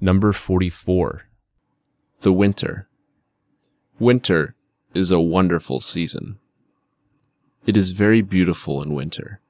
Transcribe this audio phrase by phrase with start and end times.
[0.00, 1.24] Number 44.
[2.20, 2.88] The Winter.
[3.98, 4.54] Winter
[4.94, 6.38] is a wonderful season.
[7.66, 9.40] It is very beautiful in winter.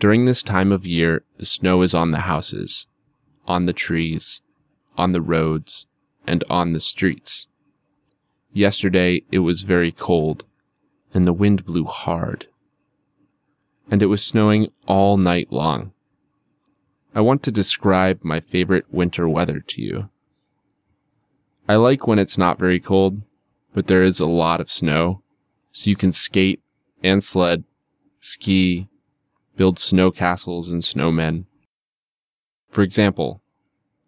[0.00, 2.86] During this time of year, the snow is on the houses,
[3.46, 4.40] on the trees,
[4.96, 5.86] on the roads,
[6.26, 7.48] and on the streets.
[8.50, 10.46] Yesterday it was very cold,
[11.12, 12.46] and the wind blew hard.
[13.90, 15.92] And it was snowing all night long.
[17.14, 20.08] I want to describe my favorite winter weather to you.
[21.68, 23.20] I like when it's not very cold,
[23.74, 25.22] but there is a lot of snow,
[25.72, 26.62] so you can skate
[27.02, 27.64] and sled,
[28.20, 28.88] ski,
[29.56, 31.44] build snow castles and snowmen.
[32.70, 33.42] For example,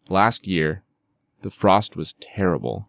[0.08, 0.82] last year,
[1.42, 2.88] the frost was terrible,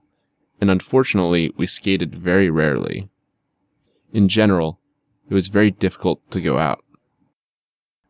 [0.61, 3.09] and unfortunately, we skated very rarely.
[4.13, 4.79] In general,
[5.29, 6.85] it was very difficult to go out.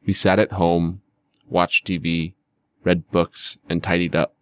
[0.05, 1.01] We sat at home
[1.49, 2.33] watched TV,
[2.83, 4.35] read books, and tidied up.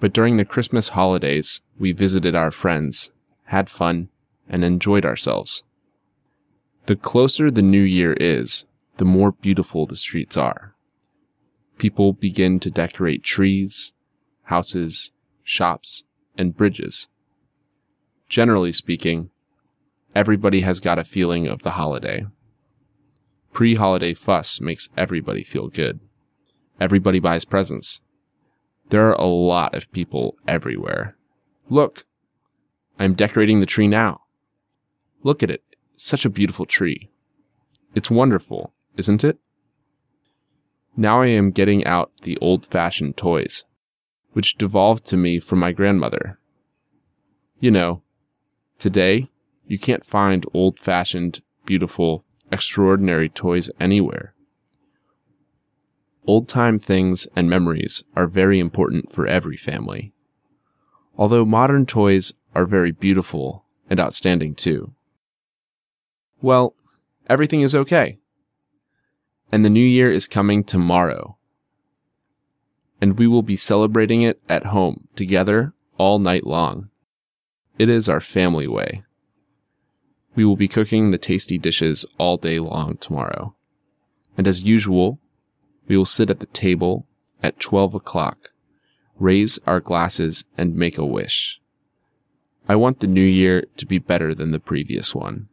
[0.00, 3.12] But during the Christmas holidays, we visited our friends,
[3.44, 4.08] had fun,
[4.48, 5.64] and enjoyed ourselves.
[6.86, 8.66] The closer the new year is,
[8.98, 10.74] the more beautiful the streets are.
[11.78, 13.94] People begin to decorate trees,
[14.42, 16.04] houses, shops,
[16.36, 17.08] and bridges.
[18.28, 19.30] Generally speaking,
[20.14, 22.26] everybody has got a feeling of the holiday.
[23.54, 26.00] Pre holiday fuss makes everybody feel good.
[26.80, 28.02] Everybody buys presents.
[28.88, 31.16] There are a lot of people everywhere.
[31.68, 32.04] Look!
[32.98, 34.22] I'm decorating the tree now.
[35.22, 35.62] Look at it.
[35.96, 37.10] Such a beautiful tree.
[37.94, 39.38] It's wonderful, isn't it?
[40.96, 43.64] Now I am getting out the old fashioned toys,
[44.32, 46.40] which devolved to me from my grandmother.
[47.60, 48.02] You know,
[48.80, 49.30] today
[49.68, 54.32] you can't find old fashioned, beautiful, extraordinary toys anywhere.
[56.24, 60.12] Old time things and memories are very important for every family.
[61.18, 64.94] Although modern toys are very beautiful and outstanding too.
[66.40, 66.74] Well,
[67.28, 68.18] everything is okay.
[69.52, 71.36] And the new year is coming tomorrow.
[73.00, 76.88] And we will be celebrating it at home together all night long.
[77.78, 79.03] It is our family way.
[80.36, 83.54] We will be cooking the tasty dishes all day long tomorrow.
[84.36, 85.20] And as usual,
[85.86, 87.06] we will sit at the table
[87.42, 88.50] at 12 o'clock,
[89.18, 91.60] raise our glasses, and make a wish.
[92.68, 95.48] I want the new year to be better than the previous one.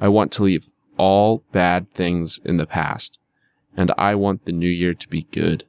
[0.00, 3.18] I want to leave all bad things in the past,
[3.76, 5.64] and I want the new year to be good.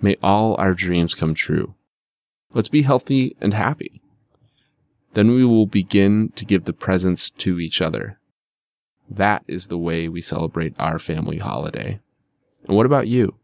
[0.00, 1.74] May all our dreams come true.
[2.54, 4.00] Let's be healthy and happy.
[5.18, 8.20] Then we will begin to give the presents to each other.
[9.10, 11.98] That is the way we celebrate our family holiday.
[12.68, 13.34] And what about you?